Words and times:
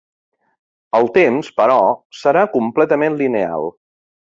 El 0.99 1.09
temps, 1.17 1.51
però, 1.59 1.77
serà 2.23 2.45
completament 2.57 3.21
lineal. 3.23 3.71